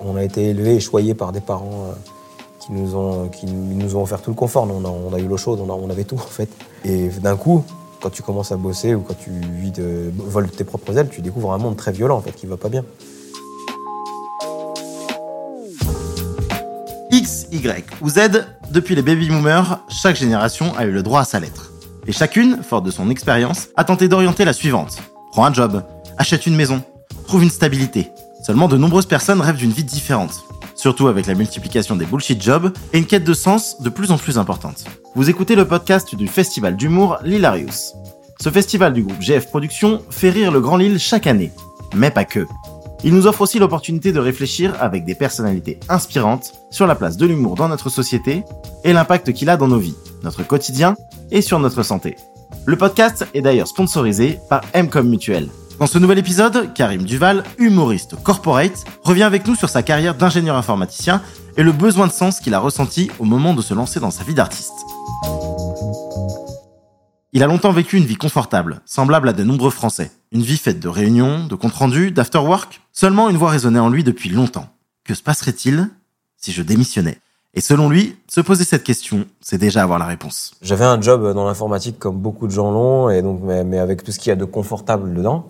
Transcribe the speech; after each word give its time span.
On 0.00 0.16
a 0.16 0.24
été 0.24 0.50
élevés 0.50 0.76
et 0.76 0.80
choyés 0.80 1.14
par 1.14 1.32
des 1.32 1.40
parents 1.40 1.88
euh, 1.88 1.92
qui 2.58 2.72
nous 2.72 2.96
ont, 2.96 4.02
offert 4.02 4.22
tout 4.22 4.30
le 4.30 4.36
confort. 4.36 4.66
On 4.70 5.14
a, 5.14 5.18
eu 5.18 5.26
l'eau 5.26 5.36
chaude, 5.36 5.60
on 5.60 5.90
avait 5.90 6.04
tout 6.04 6.16
en 6.18 6.18
fait. 6.18 6.48
Et 6.84 7.08
d'un 7.08 7.36
coup, 7.36 7.64
quand 8.00 8.10
tu 8.10 8.22
commences 8.22 8.52
à 8.52 8.56
bosser 8.56 8.94
ou 8.94 9.00
quand 9.00 9.18
tu 9.18 9.30
vis 9.30 9.72
de, 9.72 10.10
voles 10.16 10.50
tes 10.50 10.64
propres 10.64 10.96
ailes, 10.96 11.08
tu 11.10 11.20
découvres 11.20 11.52
un 11.52 11.58
monde 11.58 11.76
très 11.76 11.92
violent 11.92 12.16
en 12.16 12.20
fait, 12.20 12.32
qui 12.32 12.46
va 12.46 12.56
pas 12.56 12.68
bien. 12.68 12.84
X, 17.12 17.48
Y 17.50 17.84
ou 18.00 18.08
Z, 18.08 18.46
depuis 18.70 18.94
les 18.94 19.02
baby 19.02 19.28
boomers, 19.28 19.80
chaque 19.88 20.16
génération 20.16 20.72
a 20.76 20.84
eu 20.84 20.92
le 20.92 21.02
droit 21.02 21.20
à 21.20 21.24
sa 21.24 21.40
lettre. 21.40 21.72
Et 22.06 22.12
chacune, 22.12 22.62
forte 22.62 22.84
de 22.84 22.90
son 22.90 23.10
expérience, 23.10 23.68
a 23.76 23.84
tenté 23.84 24.08
d'orienter 24.08 24.44
la 24.44 24.52
suivante. 24.52 24.96
Prends 25.32 25.44
un 25.44 25.52
job, 25.52 25.82
achète 26.16 26.46
une 26.46 26.56
maison, 26.56 26.82
trouve 27.26 27.42
une 27.42 27.50
stabilité. 27.50 28.10
Seulement 28.50 28.66
de 28.66 28.76
nombreuses 28.76 29.06
personnes 29.06 29.40
rêvent 29.40 29.58
d'une 29.58 29.70
vie 29.70 29.84
différente. 29.84 30.42
Surtout 30.74 31.06
avec 31.06 31.28
la 31.28 31.36
multiplication 31.36 31.94
des 31.94 32.04
bullshit 32.04 32.42
jobs 32.42 32.72
et 32.92 32.98
une 32.98 33.06
quête 33.06 33.22
de 33.22 33.32
sens 33.32 33.80
de 33.80 33.88
plus 33.88 34.10
en 34.10 34.18
plus 34.18 34.38
importante. 34.38 34.86
Vous 35.14 35.30
écoutez 35.30 35.54
le 35.54 35.68
podcast 35.68 36.16
du 36.16 36.26
festival 36.26 36.76
d'humour 36.76 37.18
L'Hilarious. 37.22 37.94
Ce 38.40 38.48
festival 38.48 38.92
du 38.92 39.04
groupe 39.04 39.20
GF 39.20 39.46
Productions 39.46 40.02
fait 40.10 40.30
rire 40.30 40.50
le 40.50 40.60
Grand 40.60 40.78
Lille 40.78 40.98
chaque 40.98 41.28
année. 41.28 41.52
Mais 41.94 42.10
pas 42.10 42.24
que. 42.24 42.44
Il 43.04 43.14
nous 43.14 43.28
offre 43.28 43.42
aussi 43.42 43.60
l'opportunité 43.60 44.10
de 44.10 44.18
réfléchir 44.18 44.74
avec 44.80 45.04
des 45.04 45.14
personnalités 45.14 45.78
inspirantes 45.88 46.52
sur 46.72 46.88
la 46.88 46.96
place 46.96 47.16
de 47.16 47.26
l'humour 47.26 47.54
dans 47.54 47.68
notre 47.68 47.88
société 47.88 48.42
et 48.82 48.92
l'impact 48.92 49.32
qu'il 49.32 49.48
a 49.48 49.56
dans 49.56 49.68
nos 49.68 49.78
vies, 49.78 49.94
notre 50.24 50.42
quotidien 50.42 50.96
et 51.30 51.40
sur 51.40 51.60
notre 51.60 51.84
santé. 51.84 52.16
Le 52.66 52.76
podcast 52.76 53.28
est 53.32 53.42
d'ailleurs 53.42 53.68
sponsorisé 53.68 54.40
par 54.48 54.62
Mcom 54.74 55.08
Mutuel. 55.08 55.48
Dans 55.80 55.86
ce 55.86 55.96
nouvel 55.96 56.18
épisode, 56.18 56.74
Karim 56.74 57.04
Duval, 57.04 57.42
humoriste 57.56 58.14
corporate, 58.22 58.84
revient 59.02 59.22
avec 59.22 59.46
nous 59.46 59.54
sur 59.54 59.70
sa 59.70 59.82
carrière 59.82 60.14
d'ingénieur 60.14 60.56
informaticien 60.56 61.22
et 61.56 61.62
le 61.62 61.72
besoin 61.72 62.06
de 62.06 62.12
sens 62.12 62.38
qu'il 62.38 62.52
a 62.52 62.58
ressenti 62.58 63.10
au 63.18 63.24
moment 63.24 63.54
de 63.54 63.62
se 63.62 63.72
lancer 63.72 63.98
dans 63.98 64.10
sa 64.10 64.22
vie 64.22 64.34
d'artiste. 64.34 64.74
Il 67.32 67.42
a 67.42 67.46
longtemps 67.46 67.72
vécu 67.72 67.96
une 67.96 68.04
vie 68.04 68.16
confortable, 68.16 68.82
semblable 68.84 69.30
à 69.30 69.32
de 69.32 69.42
nombreux 69.42 69.70
Français. 69.70 70.10
Une 70.32 70.42
vie 70.42 70.58
faite 70.58 70.80
de 70.80 70.88
réunions, 70.88 71.46
de 71.46 71.54
comptes 71.54 71.72
rendus, 71.72 72.10
d'afterwork. 72.10 72.82
Seulement 72.92 73.30
une 73.30 73.38
voix 73.38 73.48
résonnait 73.48 73.78
en 73.78 73.88
lui 73.88 74.04
depuis 74.04 74.28
longtemps. 74.28 74.68
Que 75.04 75.14
se 75.14 75.22
passerait-il 75.22 75.88
si 76.36 76.52
je 76.52 76.60
démissionnais? 76.60 77.20
Et 77.54 77.60
selon 77.60 77.88
lui, 77.88 78.16
se 78.28 78.40
poser 78.40 78.64
cette 78.64 78.84
question, 78.84 79.24
c'est 79.40 79.58
déjà 79.58 79.82
avoir 79.82 79.98
la 79.98 80.06
réponse. 80.06 80.52
J'avais 80.62 80.84
un 80.84 81.00
job 81.00 81.34
dans 81.34 81.46
l'informatique 81.46 81.98
comme 81.98 82.16
beaucoup 82.16 82.46
de 82.46 82.52
gens 82.52 82.70
l'ont, 82.70 83.10
et 83.10 83.22
donc, 83.22 83.40
mais, 83.42 83.78
avec 83.78 84.04
tout 84.04 84.12
ce 84.12 84.20
qu'il 84.20 84.30
y 84.30 84.32
a 84.32 84.36
de 84.36 84.44
confortable 84.44 85.14
dedans. 85.14 85.46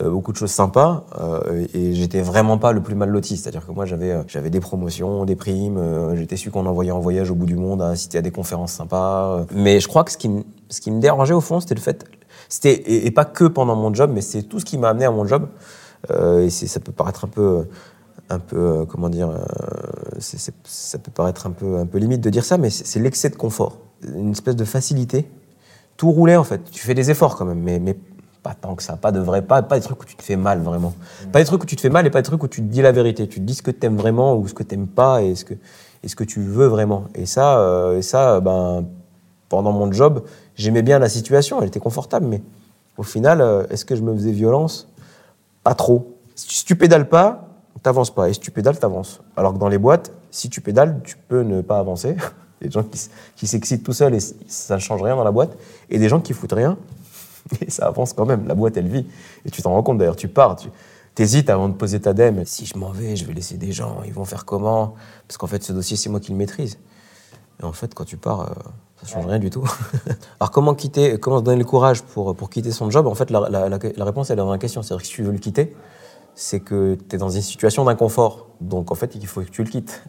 euh, 0.00 0.10
beaucoup 0.10 0.32
de 0.32 0.36
choses 0.36 0.50
sympas 0.50 1.04
euh, 1.20 1.66
et 1.72 1.94
j'étais 1.94 2.20
vraiment 2.20 2.58
pas 2.58 2.72
le 2.72 2.82
plus 2.82 2.94
mal 2.94 3.10
loti 3.10 3.36
c'est-à-dire 3.36 3.64
que 3.64 3.72
moi 3.72 3.86
j'avais 3.86 4.10
euh, 4.10 4.22
j'avais 4.26 4.50
des 4.50 4.60
promotions 4.60 5.24
des 5.24 5.36
primes 5.36 5.78
euh, 5.78 6.16
j'étais 6.16 6.36
celui 6.36 6.50
qu'on 6.50 6.66
envoyait 6.66 6.90
en 6.90 7.00
voyage 7.00 7.30
au 7.30 7.34
bout 7.34 7.46
du 7.46 7.56
monde 7.56 7.80
à 7.80 7.90
assister 7.90 8.18
à 8.18 8.22
des 8.22 8.32
conférences 8.32 8.72
sympas 8.72 9.46
mais 9.54 9.80
je 9.80 9.88
crois 9.88 10.04
que 10.04 10.10
ce 10.10 10.16
qui 10.16 10.28
me 10.28 10.42
ce 10.68 10.80
qui 10.80 10.90
me 10.90 11.00
dérangeait 11.00 11.34
au 11.34 11.40
fond 11.40 11.60
c'était 11.60 11.76
le 11.76 11.80
fait 11.80 12.04
c'était 12.48 13.06
et, 13.06 13.10
pas 13.10 13.24
que 13.24 13.44
pendant 13.44 13.76
mon 13.76 13.94
job 13.94 14.10
mais 14.12 14.20
c'est 14.20 14.42
tout 14.42 14.58
ce 14.58 14.64
qui 14.64 14.78
m'a 14.78 14.88
amené 14.88 15.04
à 15.04 15.10
mon 15.10 15.26
job 15.26 15.46
et 16.10 16.50
ça 16.50 16.80
peut 16.80 16.92
paraître 16.92 17.24
un 17.24 17.28
peu 17.28 17.64
un 18.30 18.38
peu 18.38 18.56
euh, 18.56 18.84
comment 18.84 19.08
dire 19.08 19.28
euh, 19.28 20.18
ça 20.18 20.98
peut 20.98 21.10
paraître 21.10 21.46
un 21.46 21.50
peu 21.50 21.78
un 21.78 21.86
peu 21.86 21.98
limite 21.98 22.20
de 22.20 22.30
dire 22.30 22.44
ça 22.44 22.56
mais 22.56 22.70
c'est 22.70 23.00
l'excès 23.00 23.28
de 23.28 23.36
confort 23.36 23.78
une 24.02 24.30
espèce 24.30 24.56
de 24.56 24.64
facilité 24.64 25.28
tout 25.96 26.10
roulait 26.10 26.36
en 26.36 26.44
fait. 26.44 26.70
Tu 26.70 26.80
fais 26.80 26.94
des 26.94 27.10
efforts 27.10 27.36
quand 27.36 27.44
même, 27.44 27.60
mais, 27.60 27.96
pas 28.42 28.54
tant 28.54 28.74
que 28.74 28.82
ça. 28.82 28.96
Pas 28.96 29.10
de 29.10 29.20
vrai, 29.20 29.40
pas, 29.40 29.62
pas 29.62 29.78
des 29.78 29.84
trucs 29.84 30.02
où 30.02 30.04
tu 30.04 30.16
te 30.16 30.22
fais 30.22 30.36
mal 30.36 30.60
vraiment. 30.60 30.92
Pas 31.32 31.38
des 31.38 31.46
trucs 31.46 31.62
où 31.62 31.66
tu 31.66 31.76
te 31.76 31.80
fais 31.80 31.88
mal 31.88 32.06
et 32.06 32.10
pas 32.10 32.20
des 32.20 32.26
trucs 32.26 32.42
où 32.42 32.48
tu 32.48 32.60
te 32.60 32.66
dis 32.66 32.82
la 32.82 32.92
vérité. 32.92 33.26
Tu 33.26 33.40
te 33.40 33.44
dis 33.44 33.54
ce 33.54 33.62
que 33.62 33.70
tu 33.70 33.86
aimes 33.86 33.96
vraiment 33.96 34.36
ou 34.36 34.46
ce 34.46 34.52
que 34.52 34.62
tu 34.62 34.76
n'aimes 34.76 34.86
pas 34.86 35.22
et 35.22 35.34
ce 35.34 35.46
que, 35.46 35.54
et 36.02 36.08
ce 36.08 36.14
que 36.14 36.24
tu 36.24 36.42
veux 36.42 36.66
vraiment. 36.66 37.04
Et 37.14 37.24
ça, 37.24 37.58
euh, 37.58 37.96
et 37.96 38.02
ça 38.02 38.40
ben, 38.40 38.84
pendant 39.48 39.72
mon 39.72 39.90
job, 39.90 40.24
j'aimais 40.56 40.82
bien 40.82 40.98
la 40.98 41.08
situation, 41.08 41.62
elle 41.62 41.68
était 41.68 41.80
confortable, 41.80 42.26
mais 42.26 42.42
au 42.98 43.02
final, 43.02 43.66
est-ce 43.70 43.86
que 43.86 43.96
je 43.96 44.02
me 44.02 44.14
faisais 44.14 44.32
violence? 44.32 44.92
Pas 45.62 45.74
trop. 45.74 46.18
Si 46.34 46.66
tu 46.66 46.76
pédales 46.76 47.08
pas, 47.08 47.48
t'avances 47.84 48.12
pas. 48.12 48.28
Et 48.28 48.32
si 48.32 48.40
tu 48.40 48.50
pédales, 48.50 48.78
t'avances. 48.78 49.20
Alors 49.36 49.52
que 49.54 49.58
dans 49.58 49.68
les 49.68 49.78
boîtes, 49.78 50.12
si 50.32 50.50
tu 50.50 50.60
pédales, 50.60 51.00
tu 51.04 51.16
peux 51.28 51.42
ne 51.42 51.60
pas 51.62 51.78
avancer. 51.78 52.16
Il 52.60 52.64
y 52.64 52.66
a 52.66 52.68
des 52.68 52.70
gens 52.72 52.82
qui, 52.82 53.08
qui 53.36 53.46
s'excitent 53.46 53.84
tout 53.84 53.92
seuls 53.92 54.14
et 54.14 54.20
ça 54.20 54.74
ne 54.74 54.80
change 54.80 55.02
rien 55.02 55.14
dans 55.14 55.24
la 55.24 55.30
boîte. 55.32 55.56
Et 55.90 55.98
des 55.98 56.08
gens 56.08 56.20
qui 56.20 56.32
foutent 56.32 56.52
rien 56.52 56.76
et 57.60 57.70
ça 57.70 57.86
avance 57.86 58.12
quand 58.12 58.26
même. 58.26 58.48
La 58.48 58.54
boîte, 58.54 58.76
elle 58.76 58.88
vit. 58.88 59.06
Et 59.44 59.50
tu 59.50 59.62
t'en 59.62 59.70
rends 59.72 59.82
compte 59.82 59.98
d'ailleurs, 59.98 60.16
tu 60.16 60.28
pars, 60.28 60.56
tu 60.56 60.68
hésites 61.18 61.48
avant 61.50 61.68
de 61.68 61.74
poser 61.74 62.00
ta 62.00 62.12
dème. 62.12 62.44
Si 62.44 62.66
je 62.66 62.76
m'en 62.76 62.90
vais, 62.90 63.14
je 63.16 63.24
vais 63.26 63.32
laisser 63.34 63.56
des 63.56 63.70
gens, 63.72 63.98
ils 64.04 64.12
vont 64.12 64.24
faire 64.24 64.44
comment? 64.44 64.94
Parce 65.28 65.36
qu'en 65.36 65.46
fait, 65.46 65.62
ce 65.62 65.72
dossier, 65.72 65.96
c'est 65.96 66.08
moi 66.08 66.18
qui 66.20 66.32
le 66.32 66.38
maîtrise. 66.38 66.78
Et 67.60 67.64
en 67.64 67.72
fait, 67.72 67.94
quand 67.94 68.04
tu 68.04 68.16
pars, 68.16 68.40
euh, 68.40 68.54
ça 69.02 69.06
change 69.12 69.26
rien 69.26 69.38
du 69.38 69.50
tout. 69.50 69.64
Alors, 70.40 70.50
comment 70.50 70.74
quitter, 70.74 71.18
comment 71.18 71.38
se 71.38 71.44
donner 71.44 71.58
le 71.58 71.64
courage 71.64 72.02
pour, 72.02 72.34
pour 72.34 72.48
quitter 72.50 72.72
son 72.72 72.90
job? 72.90 73.06
En 73.06 73.14
fait, 73.14 73.30
la- 73.30 73.48
la- 73.50 73.68
la 73.68 74.04
réponse, 74.04 74.30
elle 74.30 74.38
est 74.38 74.42
dans 74.42 74.50
la 74.50 74.58
question. 74.58 74.82
C'est-à-dire 74.82 75.02
que 75.02 75.06
si 75.06 75.12
tu 75.14 75.22
veux 75.22 75.30
le 75.32 75.38
quitter, 75.38 75.76
c'est 76.34 76.60
que 76.60 76.96
tu 77.08 77.16
es 77.16 77.18
dans 77.18 77.30
une 77.30 77.42
situation 77.42 77.84
d'inconfort. 77.84 78.48
Donc, 78.60 78.90
en 78.90 78.94
fait, 78.94 79.14
il 79.14 79.26
faut 79.26 79.42
que 79.42 79.50
tu 79.50 79.62
le 79.62 79.70
quittes. 79.70 80.02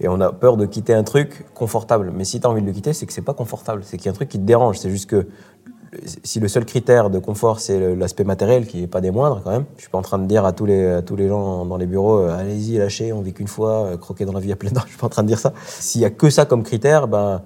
Et 0.00 0.08
on 0.08 0.20
a 0.20 0.32
peur 0.32 0.56
de 0.56 0.66
quitter 0.66 0.94
un 0.94 1.04
truc 1.04 1.44
confortable. 1.54 2.12
Mais 2.14 2.24
si 2.24 2.40
tu 2.40 2.46
as 2.46 2.50
envie 2.50 2.62
de 2.62 2.66
le 2.66 2.72
quitter, 2.72 2.92
c'est 2.92 3.06
que 3.06 3.12
c'est 3.12 3.22
pas 3.22 3.34
confortable. 3.34 3.82
C'est 3.84 3.96
qu'il 3.96 4.06
y 4.06 4.08
a 4.08 4.12
un 4.12 4.14
truc 4.14 4.28
qui 4.28 4.38
te 4.38 4.44
dérange. 4.44 4.78
C'est 4.78 4.90
juste 4.90 5.08
que 5.08 5.28
si 6.24 6.40
le 6.40 6.48
seul 6.48 6.64
critère 6.64 7.10
de 7.10 7.18
confort, 7.18 7.60
c'est 7.60 7.94
l'aspect 7.94 8.24
matériel, 8.24 8.66
qui 8.66 8.80
n'est 8.80 8.86
pas 8.86 9.00
des 9.00 9.10
moindres 9.10 9.42
quand 9.44 9.50
même, 9.50 9.66
je 9.76 9.82
suis 9.82 9.90
pas 9.90 9.98
en 9.98 10.02
train 10.02 10.18
de 10.18 10.26
dire 10.26 10.44
à 10.44 10.52
tous 10.52 10.64
les, 10.64 11.00
tous 11.04 11.16
les 11.16 11.28
gens 11.28 11.66
dans 11.66 11.76
les 11.76 11.86
bureaux, 11.86 12.20
euh, 12.20 12.38
allez-y, 12.38 12.78
lâchez, 12.78 13.12
on 13.12 13.20
vit 13.20 13.32
qu'une 13.32 13.48
fois, 13.48 13.84
euh, 13.84 13.96
croquez 13.96 14.24
dans 14.24 14.32
la 14.32 14.40
vie 14.40 14.52
à 14.52 14.56
plein 14.56 14.70
dents. 14.70 14.80
Je 14.86 14.90
suis 14.90 14.98
pas 14.98 15.06
en 15.06 15.10
train 15.10 15.22
de 15.22 15.28
dire 15.28 15.38
ça. 15.38 15.52
S'il 15.66 16.00
y 16.00 16.04
a 16.04 16.10
que 16.10 16.30
ça 16.30 16.46
comme 16.46 16.62
critère, 16.62 17.08
ben, 17.08 17.42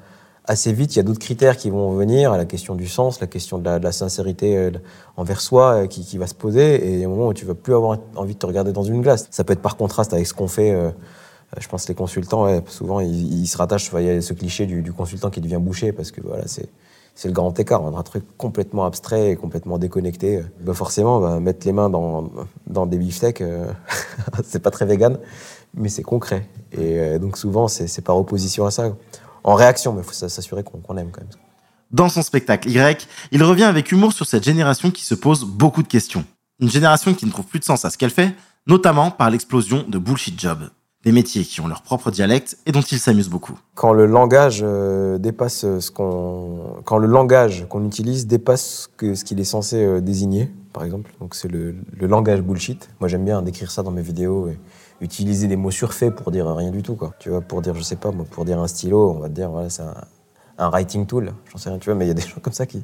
assez 0.47 0.73
vite, 0.73 0.95
il 0.95 0.99
y 0.99 1.01
a 1.01 1.03
d'autres 1.03 1.21
critères 1.21 1.57
qui 1.57 1.71
vont 1.71 1.93
venir, 1.93 2.33
la 2.37 2.45
question 2.45 2.75
du 2.75 2.87
sens, 2.87 3.21
la 3.21 3.27
question 3.27 3.59
de 3.59 3.69
la, 3.69 3.93
sincérité 3.93 4.57
euh, 4.57 4.71
envers 5.17 5.41
soi 5.41 5.83
euh, 5.83 5.87
qui, 5.87 6.19
va 6.19 6.27
se 6.27 6.35
poser, 6.35 6.77
et 6.77 6.95
il 6.95 7.01
y 7.01 7.05
a 7.05 7.07
un 7.07 7.11
moment 7.11 7.29
où 7.29 7.35
tu 7.35 7.45
vas 7.45 7.55
plus 7.55 7.75
avoir 7.75 7.99
envie 8.15 8.35
de 8.35 8.39
te 8.39 8.47
regarder 8.47 8.73
dans 8.73 8.85
une 8.85 9.03
glace. 9.03 9.29
Ça 9.31 9.45
peut 9.45 9.53
être 9.53 9.63
par 9.63 9.77
contraste 9.77 10.13
avec 10.13 10.27
ce 10.27 10.35
qu'on 10.35 10.49
fait. 10.49 10.73
euh, 10.73 10.91
je 11.59 11.69
pense 11.69 11.89
les 11.89 11.95
consultants, 11.95 12.47
souvent, 12.67 13.01
ils, 13.01 13.47
se 13.47 13.57
rattachent. 13.57 13.91
Il 13.95 14.05
y 14.05 14.11
a 14.11 14.21
ce 14.21 14.33
cliché 14.33 14.67
du, 14.67 14.93
consultant 14.93 15.31
qui 15.31 15.41
devient 15.41 15.61
boucher 15.61 15.93
parce 15.93 16.11
que 16.11 16.21
voilà, 16.21 16.45
c'est 16.47 16.69
le 17.25 17.33
grand 17.33 17.59
écart 17.59 17.83
entre 17.83 17.97
un 17.97 18.03
truc 18.03 18.25
complètement 18.37 18.85
abstrait 18.85 19.31
et 19.31 19.37
complètement 19.37 19.79
déconnecté. 19.79 20.43
Ben 20.61 20.75
forcément, 20.75 21.21
ben, 21.21 21.39
mettre 21.39 21.65
les 21.65 21.73
mains 21.73 21.89
dans, 21.89 22.31
dans 22.67 22.85
des 22.85 22.99
beefsteaks, 22.99 23.41
euh, 23.41 23.71
c'est 24.45 24.59
pas 24.59 24.73
très 24.73 24.87
vegan, 24.87 25.19
mais 25.73 25.89
c'est 25.89 26.03
concret. 26.03 26.47
Et 26.73 27.19
donc 27.21 27.39
souvent, 27.39 27.69
c'est 27.69 28.03
par 28.03 28.17
opposition 28.17 28.67
à 28.67 28.73
ça. 28.73 28.93
En 29.47 29.55
réaction, 29.55 29.93
mais 29.93 30.03
il 30.03 30.05
faut 30.05 30.13
s'assurer 30.13 30.65
qu'on 30.65 30.97
aime 30.97 31.13
quand 31.13 31.21
même. 31.21 31.31
Dans 31.93 32.09
son 32.09 32.23
spectacle 32.23 32.69
Y, 32.69 33.07
il 33.31 33.45
revient 33.45 33.63
avec 33.63 33.93
humour 33.93 34.13
sur 34.13 34.27
cette 34.27 34.43
génération 34.43 34.91
qui 34.91 35.05
se 35.05 35.15
pose 35.15 35.45
beaucoup 35.45 35.85
de 35.85 35.89
questions. 35.89 36.25
Une 36.59 36.69
génération 36.69 37.15
qui 37.15 37.27
ne 37.27 37.31
trouve 37.31 37.45
plus 37.47 37.61
de 37.61 37.65
sens 37.65 37.85
à 37.85 37.91
ce 37.91 37.97
qu'elle 37.97 38.11
fait, 38.11 38.35
notamment 38.67 39.13
par 39.13 39.31
l'explosion 39.31 39.85
de 39.87 39.99
bullshit 39.99 40.39
jobs. 40.39 40.69
Des 41.07 41.13
métiers 41.13 41.45
qui 41.45 41.61
ont 41.61 41.69
leur 41.69 41.83
propre 41.83 42.11
dialecte 42.11 42.59
et 42.67 42.73
dont 42.73 42.81
ils 42.81 42.99
s'amusent 42.99 43.29
beaucoup. 43.29 43.57
Quand 43.77 43.93
le 43.93 44.07
langage 44.07 44.61
euh, 44.65 45.19
dépasse 45.19 45.61
ce 45.79 45.91
qu'on, 45.93 46.83
quand 46.85 46.99
le 46.99 47.07
langage 47.07 47.65
qu'on 47.69 47.87
utilise 47.87 48.27
dépasse 48.27 48.91
ce 48.99 49.25
qu'il 49.25 49.39
est 49.39 49.45
censé 49.45 49.85
euh, 49.85 50.01
désigner, 50.01 50.51
par 50.73 50.83
exemple, 50.83 51.13
donc 51.21 51.37
c'est 51.37 51.47
le, 51.47 51.77
le 51.93 52.07
langage 52.09 52.43
bullshit. 52.43 52.91
Moi, 52.99 53.09
j'aime 53.09 53.25
bien 53.25 53.41
décrire 53.41 53.71
ça 53.71 53.85
dans 53.85 53.93
mes 53.93 54.03
vidéos 54.03 54.49
et 54.49 54.59
utiliser 55.01 55.47
des 55.47 55.55
mots 55.55 55.71
surfaits 55.71 56.13
pour 56.13 56.33
dire 56.33 56.53
rien 56.53 56.73
du 56.73 56.83
tout, 56.83 56.97
quoi. 56.97 57.15
Tu 57.21 57.31
vois, 57.31 57.41
pour 57.41 57.63
dire, 57.63 57.77
je 57.77 57.83
sais 57.83 57.95
pas, 57.95 58.11
pour 58.11 58.45
dire 58.45 58.59
un 58.59 58.67
stylo, 58.67 59.13
on 59.13 59.21
va 59.21 59.29
dire, 59.29 59.49
voilà, 59.49 59.71
c'est 59.71 59.83
un, 59.83 59.95
un 60.59 60.71
writing 60.71 61.07
tool. 61.07 61.35
J'en 61.53 61.59
sais 61.59 61.69
rien, 61.69 61.79
tu 61.79 61.85
vois, 61.87 61.95
mais 61.95 62.07
il 62.07 62.09
y 62.09 62.11
a 62.11 62.15
des 62.15 62.23
gens 62.29 62.41
comme 62.43 62.53
ça 62.53 62.67
qui. 62.67 62.83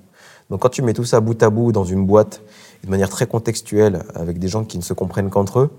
Donc, 0.49 0.61
quand 0.61 0.69
tu 0.69 0.83
mets 0.83 0.93
tout 0.93 1.05
ça 1.05 1.21
bout 1.21 1.43
à 1.43 1.51
bout 1.51 1.73
dans 1.73 1.85
une 1.85 2.07
boîte, 2.07 2.43
de 2.85 2.89
manière 2.89 3.09
très 3.09 3.27
contextuelle, 3.27 4.05
avec 4.15 4.39
des 4.39 4.49
gens 4.49 4.63
qui 4.63 4.79
ne 4.79 4.83
se 4.83 4.93
comprennent 4.93 5.31
qu'entre 5.31 5.59
eux, 5.59 5.71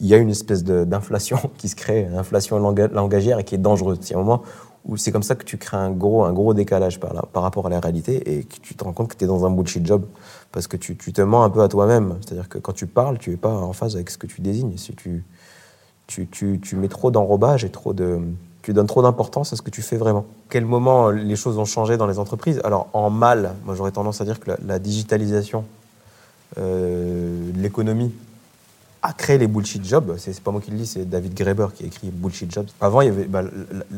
il 0.00 0.06
y 0.06 0.14
a 0.14 0.16
une 0.16 0.30
espèce 0.30 0.64
d'inflation 0.64 1.38
qui 1.58 1.68
se 1.68 1.76
crée, 1.76 2.02
une 2.02 2.16
inflation 2.16 2.58
langa- 2.58 2.92
langagière 2.92 3.38
et 3.38 3.44
qui 3.44 3.54
est 3.54 3.58
dangereuse. 3.58 3.98
C'est 4.00 4.14
un 4.14 4.18
moment 4.18 4.42
où 4.84 4.96
c'est 4.96 5.12
comme 5.12 5.22
ça 5.22 5.36
que 5.36 5.44
tu 5.44 5.58
crées 5.58 5.76
un 5.76 5.92
gros, 5.92 6.24
un 6.24 6.32
gros 6.32 6.54
décalage 6.54 6.98
par, 6.98 7.26
par 7.28 7.42
rapport 7.44 7.66
à 7.66 7.70
la 7.70 7.78
réalité 7.78 8.38
et 8.38 8.44
que 8.44 8.56
tu 8.60 8.74
te 8.74 8.82
rends 8.82 8.92
compte 8.92 9.08
que 9.08 9.16
tu 9.16 9.24
es 9.24 9.28
dans 9.28 9.46
un 9.46 9.50
bullshit 9.50 9.86
job 9.86 10.04
parce 10.50 10.66
que 10.66 10.76
tu, 10.76 10.96
tu 10.96 11.12
te 11.12 11.22
mens 11.22 11.44
un 11.44 11.50
peu 11.50 11.62
à 11.62 11.68
toi-même. 11.68 12.16
C'est-à-dire 12.20 12.48
que 12.48 12.58
quand 12.58 12.72
tu 12.72 12.86
parles, 12.86 13.18
tu 13.18 13.30
n'es 13.30 13.36
pas 13.36 13.52
en 13.52 13.72
phase 13.72 13.94
avec 13.94 14.10
ce 14.10 14.18
que 14.18 14.26
tu 14.26 14.40
désignes. 14.40 14.76
Si 14.76 14.92
tu, 14.94 15.24
tu, 16.08 16.26
tu, 16.26 16.60
tu 16.60 16.76
mets 16.76 16.88
trop 16.88 17.12
d'enrobage 17.12 17.64
et 17.64 17.70
trop 17.70 17.92
de, 17.92 18.20
tu 18.62 18.72
donnes 18.72 18.86
trop 18.86 19.02
d'importance 19.02 19.52
à 19.52 19.56
ce 19.56 19.62
que 19.62 19.70
tu 19.70 19.82
fais 19.82 19.96
vraiment. 19.96 20.24
Quel 20.48 20.64
moment 20.64 21.10
les 21.10 21.36
choses 21.36 21.58
ont 21.58 21.64
changé 21.64 21.96
dans 21.96 22.06
les 22.06 22.18
entreprises? 22.18 22.60
Alors, 22.64 22.88
en 22.92 23.10
mal, 23.10 23.54
moi 23.64 23.74
j'aurais 23.74 23.92
tendance 23.92 24.20
à 24.20 24.24
dire 24.24 24.40
que 24.40 24.52
la, 24.66 24.78
digitalisation 24.78 25.64
euh, 26.58 27.50
l'économie 27.56 28.12
a 29.02 29.12
créé 29.12 29.36
les 29.36 29.48
bullshit 29.48 29.84
jobs. 29.84 30.14
C'est 30.18 30.38
pas 30.40 30.52
moi 30.52 30.60
qui 30.60 30.70
le 30.70 30.76
dis, 30.76 30.86
c'est 30.86 31.08
David 31.08 31.34
Graeber 31.34 31.68
qui 31.74 31.82
a 31.82 31.86
écrit 31.86 32.10
Bullshit 32.10 32.52
Jobs. 32.52 32.68
Avant, 32.80 33.00
bah, 33.28 33.42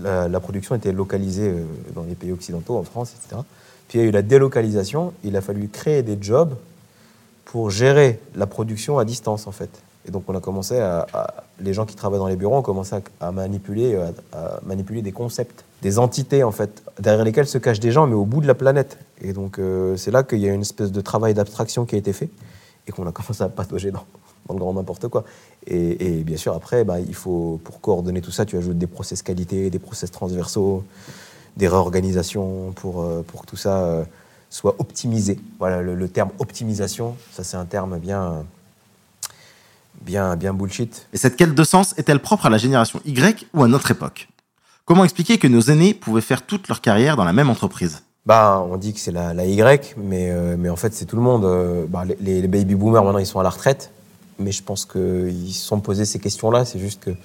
la, 0.03 0.41
production 0.41 0.75
était 0.75 0.93
localisée 0.93 1.51
euh, 1.51 1.65
dans 1.95 2.05
les 2.05 2.15
pays 2.15 2.33
occidentaux, 2.33 2.79
en 2.79 2.85
France, 2.85 3.15
etc. 3.15 3.43
Puis 3.87 3.99
il 3.99 4.03
y 4.03 4.05
a 4.05 4.09
eu 4.09 4.13
la 4.13 4.23
délocalisation. 4.23 5.13
Il 5.23 5.37
a 5.37 5.43
fallu 5.43 5.69
créer 5.69 6.03
des 6.03 6.17
jobs 6.21 6.55
pour 7.45 7.71
gérer 7.71 8.19
la 8.35 8.47
production 8.47 8.99
à 8.99 9.05
distance, 9.05 9.47
en 9.47 9.53
fait. 9.53 9.71
Et 10.07 10.11
donc 10.11 10.25
on 10.29 10.35
a 10.35 10.41
commencé 10.41 10.79
à, 10.79 11.07
les 11.61 11.73
gens 11.73 11.87
qui 11.87 11.95
travaillent 11.95 12.19
dans 12.19 12.29
les 12.29 12.37
bureaux 12.37 12.57
ont 12.57 12.63
commencé 12.63 12.97
à, 13.21 13.33
manipuler, 13.33 13.99
à, 14.33 14.61
manipuler 14.65 15.01
des 15.01 15.13
concepts, 15.13 15.65
des 15.81 15.99
entités 15.99 16.45
en 16.45 16.53
fait, 16.53 16.83
derrière 17.01 17.25
lesquelles 17.25 17.47
se 17.47 17.57
cachent 17.57 17.81
des 17.81 17.91
gens, 17.91 18.07
mais 18.07 18.15
au 18.15 18.27
bout 18.27 18.43
de 18.43 18.47
la 18.47 18.55
planète. 18.55 18.99
Et 19.23 19.33
donc 19.33 19.59
euh, 19.59 19.97
c'est 19.97 20.11
là 20.11 20.23
qu'il 20.23 20.41
y 20.41 20.49
a 20.49 20.53
une 20.53 20.61
espèce 20.61 20.93
de 20.93 21.01
travail 21.01 21.33
d'abstraction 21.33 21.87
qui 21.87 21.95
a 21.95 21.99
été 21.99 22.13
fait 22.13 22.29
et 22.87 22.93
qu'on 22.93 23.07
a 23.07 23.13
commencé 23.13 23.43
à 23.43 23.49
patauger 23.49 23.93
dans, 23.93 24.05
dans 24.47 24.55
le 24.55 24.61
grand 24.61 24.75
n'importe 24.75 25.09
quoi. 25.09 25.25
Et, 25.67 26.23
bien 26.25 26.37
sûr 26.37 26.55
après, 26.55 26.85
bah, 26.85 27.01
il 27.01 27.15
faut 27.15 27.61
pour 27.65 27.81
coordonner 27.81 28.21
tout 28.21 28.31
ça, 28.31 28.45
tu 28.45 28.57
ajoutes 28.57 28.79
des 28.79 28.87
process 28.87 29.23
qualité, 29.23 29.71
des 29.71 29.79
process 29.79 30.11
transversaux, 30.11 30.85
des 31.57 31.69
réorganisations 31.69 32.73
pour 32.73 33.03
euh, 33.03 33.23
pour 33.27 33.43
que 33.43 33.47
tout 33.47 33.57
ça 33.57 33.85
euh, 33.85 34.05
soit 34.51 34.77
optimisé. 34.79 35.39
Voilà 35.59 35.83
le, 35.83 35.95
le 35.95 36.09
terme 36.09 36.31
optimisation, 36.39 37.17
ça 37.33 37.45
c'est 37.45 37.57
un 37.57 37.65
terme 37.65 37.99
bien 37.99 38.45
bien, 40.03 40.37
bien 40.37 40.53
bullshit. 40.53 41.09
Et 41.13 41.17
cette 41.17 41.37
quête 41.37 41.55
de 41.55 41.65
sens 41.65 41.95
est-elle 41.97 42.21
propre 42.21 42.47
à 42.47 42.51
la 42.51 42.59
génération 42.59 43.01
Y 43.05 43.47
ou 43.55 43.63
à 43.63 43.69
notre 43.69 43.91
époque? 43.91 44.29
Comment 44.85 45.05
expliquer 45.05 45.39
que 45.39 45.49
nos 45.49 45.63
aînés 45.63 45.95
pouvaient 45.95 46.21
faire 46.21 46.45
toute 46.45 46.69
leur 46.69 46.83
carrière 46.83 47.17
dans 47.17 47.25
la 47.25 47.33
même 47.33 47.49
entreprise? 47.49 48.03
Bah, 48.27 48.65
on 48.71 48.77
dit 48.77 48.93
que 48.95 49.01
c'est 49.01 49.13
la, 49.13 49.35
la, 49.35 49.47
Y, 49.47 49.95
mais, 49.97 50.31
euh, 50.31 50.57
mais 50.59 50.71
en 50.71 50.77
fait, 50.77 50.95
c'est 50.95 51.05
tout 51.05 51.17
le 51.17 51.23
monde. 51.23 51.45
Euh, 51.45 51.87
bah, 51.89 52.05
les, 52.05 52.41
les, 52.41 52.49
baby 52.49 52.75
boomers, 52.75 53.05
maintenant, 53.05 53.19
ils 53.19 53.27
sont 53.27 53.41
à 53.41 53.43
la 53.43 53.51
retraite, 53.51 53.91
mais 54.39 54.53
je 54.53 54.63
pense 54.63 54.85
qu'ils 54.85 55.53
se 55.53 55.67
sont 55.67 55.81
posés 55.81 56.05
ces 56.05 56.19
questions-là. 56.19 56.65
C'est 56.65 56.79
juste 56.79 57.05
qu'elles 57.05 57.17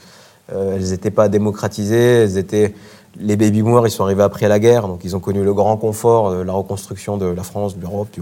euh, 0.54 0.80
n'étaient 0.80 1.12
pas 1.12 1.30
démocratisées, 1.30 2.24
elles 2.24 2.38
étaient 2.38 2.74
les 3.18 3.36
baby 3.36 3.62
boomers, 3.62 3.88
ils 3.88 3.92
sont 3.92 4.04
arrivés 4.04 4.24
après 4.24 4.48
la 4.48 4.60
guerre, 4.60 4.88
donc 4.88 5.02
ils 5.04 5.16
ont 5.16 5.20
connu 5.20 5.44
le 5.44 5.54
grand 5.54 5.78
confort, 5.78 6.32
de 6.32 6.42
la 6.42 6.54
reconstruction 6.54 7.18
de 7.18 7.26
la 7.26 7.44
France, 7.44 7.76
de 7.76 7.82
l'Europe, 7.82 8.10
du, 8.14 8.22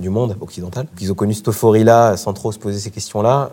du 0.00 0.08
monde 0.08 0.36
occidental. 0.40 0.86
Ils 1.00 1.10
ont 1.10 1.14
connu 1.14 1.34
cette 1.34 1.48
euphorie-là 1.48 2.16
sans 2.16 2.32
trop 2.32 2.52
se 2.52 2.58
poser 2.58 2.78
ces 2.78 2.90
questions-là. 2.90 3.50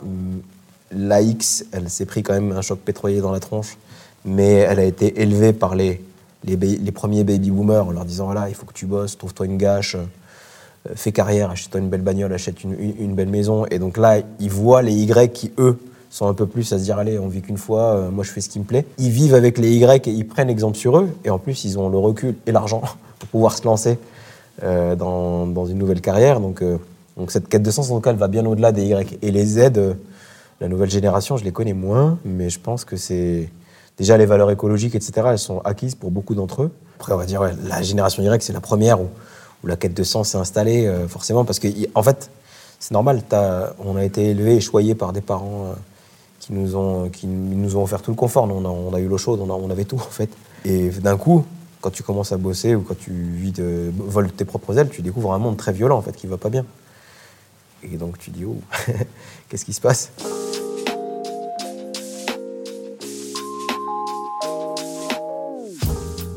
La 0.91 1.21
X, 1.21 1.65
elle 1.71 1.89
s'est 1.89 2.05
pris 2.05 2.23
quand 2.23 2.33
même 2.33 2.51
un 2.51 2.61
choc 2.61 2.79
pétrolier 2.79 3.19
dans 3.19 3.31
la 3.31 3.39
tronche, 3.39 3.77
mais 4.23 4.53
elle 4.53 4.79
a 4.79 4.85
été 4.85 5.21
élevée 5.21 5.53
par 5.53 5.75
les, 5.75 6.01
les, 6.43 6.91
premiers 6.91 7.23
baby 7.23 7.51
boomers 7.51 7.87
en 7.87 7.91
leur 7.91 8.05
disant 8.05 8.25
voilà, 8.25 8.49
il 8.49 8.55
faut 8.55 8.65
que 8.65 8.73
tu 8.73 8.85
bosses, 8.85 9.17
trouve-toi 9.17 9.47
une 9.47 9.57
gâche, 9.57 9.97
euh, 10.89 10.93
fais 10.95 11.11
carrière, 11.11 11.51
achète-toi 11.51 11.79
une 11.79 11.89
belle 11.89 12.01
bagnole, 12.01 12.33
achète 12.33 12.63
une, 12.63 12.75
une, 12.99 13.13
belle 13.13 13.29
maison. 13.29 13.65
Et 13.71 13.79
donc 13.79 13.97
là, 13.97 14.19
ils 14.39 14.49
voient 14.49 14.81
les 14.81 14.93
Y 14.93 15.31
qui, 15.31 15.51
eux, 15.57 15.77
sont 16.09 16.27
un 16.27 16.33
peu 16.33 16.45
plus 16.45 16.71
à 16.73 16.79
se 16.79 16.83
dire 16.83 16.97
allez, 16.97 17.19
on 17.19 17.27
vit 17.27 17.41
qu'une 17.41 17.57
fois, 17.57 17.95
euh, 17.95 18.11
moi 18.11 18.23
je 18.23 18.31
fais 18.31 18.41
ce 18.41 18.49
qui 18.49 18.59
me 18.59 18.63
plaît. 18.63 18.85
Ils 18.97 19.11
vivent 19.11 19.35
avec 19.35 19.57
les 19.57 19.71
Y 19.71 20.07
et 20.07 20.11
ils 20.11 20.27
prennent 20.27 20.49
exemple 20.49 20.77
sur 20.77 20.97
eux, 20.97 21.09
et 21.23 21.29
en 21.29 21.39
plus 21.39 21.65
ils 21.65 21.77
ont 21.79 21.89
le 21.89 21.97
recul 21.97 22.35
et 22.45 22.51
l'argent 22.51 22.81
pour 23.19 23.29
pouvoir 23.29 23.57
se 23.57 23.63
lancer 23.63 23.97
euh, 24.63 24.95
dans, 24.95 25.47
dans, 25.47 25.65
une 25.65 25.77
nouvelle 25.77 26.01
carrière. 26.01 26.39
Donc, 26.39 26.63
donc 27.17 27.31
cette 27.31 27.47
quête 27.47 27.63
de 27.63 27.71
sens, 27.71 27.91
en 27.91 27.95
tout 27.95 28.01
cas, 28.01 28.11
elle 28.11 28.17
va 28.17 28.27
bien 28.27 28.45
au-delà 28.45 28.71
des 28.71 28.85
Y. 28.85 29.17
Et 29.21 29.31
les 29.31 29.45
Z, 29.45 29.71
la 30.61 30.67
nouvelle 30.67 30.89
génération, 30.89 31.35
je 31.37 31.43
les 31.43 31.51
connais 31.51 31.73
moins, 31.73 32.17
mais 32.23 32.49
je 32.49 32.59
pense 32.59 32.85
que 32.85 32.95
c'est 32.95 33.49
déjà 33.97 34.17
les 34.17 34.25
valeurs 34.25 34.51
écologiques, 34.51 34.95
etc., 34.95 35.27
elles 35.31 35.39
sont 35.39 35.59
acquises 35.59 35.95
pour 35.95 36.11
beaucoup 36.11 36.35
d'entre 36.35 36.63
eux. 36.63 36.71
Après, 36.95 37.13
on 37.13 37.17
va 37.17 37.25
dire 37.25 37.41
la 37.67 37.81
génération 37.81 38.23
Y, 38.23 38.41
c'est 38.41 38.53
la 38.53 38.61
première 38.61 39.01
où, 39.01 39.07
où, 39.65 39.67
la 39.67 39.75
quête 39.75 39.93
de 39.93 40.03
sens 40.03 40.29
s'est 40.29 40.37
installée, 40.37 40.89
forcément, 41.07 41.43
parce 41.43 41.59
que 41.59 41.67
en 41.95 42.03
fait, 42.03 42.29
c'est 42.79 42.91
normal, 42.91 43.23
on 43.79 43.95
a 43.95 44.03
été 44.03 44.29
élevé 44.29 44.55
et 44.55 44.61
choyé 44.61 44.95
par 44.95 45.11
des 45.11 45.21
parents 45.21 45.73
qui 46.39 46.53
nous 46.53 46.75
ont, 46.75 47.09
qui 47.09 47.25
nous 47.25 47.75
ont 47.75 47.83
offert 47.83 48.01
tout 48.01 48.11
le 48.11 48.15
confort. 48.15 48.43
On 48.43 48.93
a, 48.93 48.99
eu 48.99 49.07
l'eau 49.07 49.17
chaude, 49.17 49.39
on, 49.39 49.49
on, 49.49 49.69
avait 49.69 49.85
tout 49.85 49.95
en 49.95 50.11
fait. 50.11 50.29
Et 50.63 50.89
d'un 50.89 51.17
coup, 51.17 51.43
quand 51.81 51.91
tu 51.91 52.03
commences 52.03 52.31
à 52.31 52.37
bosser 52.37 52.73
ou 52.73 52.81
quand 52.81 52.97
tu 52.97 53.11
vis 53.11 53.51
de, 53.51 53.91
voles 53.95 54.31
tes 54.31 54.45
propres 54.45 54.77
ailes, 54.77 54.89
tu 54.89 55.03
découvres 55.03 55.33
un 55.33 55.39
monde 55.39 55.55
très 55.57 55.71
violent 55.71 55.97
en 55.97 56.01
fait 56.01 56.13
qui 56.13 56.25
va 56.27 56.37
pas 56.37 56.49
bien. 56.49 56.65
Et 57.83 57.97
donc 57.97 58.17
tu 58.17 58.31
dis 58.31 58.45
oh, 58.45 58.57
qu'est-ce 59.49 59.65
qui 59.65 59.73
se 59.73 59.81
passe? 59.81 60.11